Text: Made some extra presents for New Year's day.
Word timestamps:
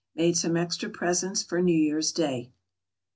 Made 0.15 0.35
some 0.35 0.57
extra 0.57 0.89
presents 0.89 1.43
for 1.43 1.61
New 1.61 1.77
Year's 1.77 2.11
day. 2.11 2.51